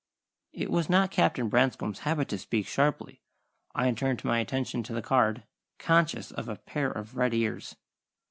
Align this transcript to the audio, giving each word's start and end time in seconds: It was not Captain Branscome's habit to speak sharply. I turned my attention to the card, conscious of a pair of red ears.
It 0.53 0.71
was 0.71 0.89
not 0.89 1.11
Captain 1.11 1.47
Branscome's 1.47 1.99
habit 1.99 2.27
to 2.29 2.39
speak 2.39 2.65
sharply. 2.65 3.21
I 3.75 3.91
turned 3.91 4.23
my 4.25 4.39
attention 4.39 4.81
to 4.81 4.93
the 4.93 5.01
card, 5.03 5.43
conscious 5.77 6.31
of 6.31 6.49
a 6.49 6.55
pair 6.55 6.89
of 6.89 7.15
red 7.17 7.35
ears. 7.35 7.75